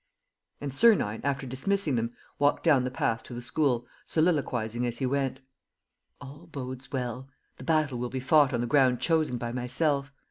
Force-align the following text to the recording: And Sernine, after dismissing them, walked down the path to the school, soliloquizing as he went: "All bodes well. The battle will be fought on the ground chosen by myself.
And 0.59 0.73
Sernine, 0.73 1.21
after 1.23 1.45
dismissing 1.45 1.95
them, 1.95 2.11
walked 2.39 2.63
down 2.63 2.85
the 2.85 2.89
path 2.89 3.21
to 3.21 3.35
the 3.35 3.39
school, 3.41 3.85
soliloquizing 4.07 4.83
as 4.83 4.97
he 4.97 5.05
went: 5.05 5.41
"All 6.19 6.47
bodes 6.47 6.91
well. 6.91 7.29
The 7.57 7.63
battle 7.65 7.99
will 7.99 8.09
be 8.09 8.19
fought 8.19 8.51
on 8.51 8.61
the 8.61 8.65
ground 8.65 8.99
chosen 8.99 9.37
by 9.37 9.51
myself. 9.51 10.11